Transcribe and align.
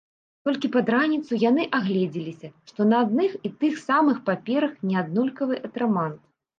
Толькі 0.47 0.69
пад 0.75 0.85
раніцу 0.95 1.39
яны 1.49 1.65
агледзеліся, 1.81 2.51
што 2.73 2.89
на 2.91 3.05
адных 3.07 3.31
і 3.47 3.55
тых 3.63 3.73
самых 3.87 4.17
паперах 4.35 4.73
неаднолькавы 4.91 5.65
атрамант. 5.69 6.21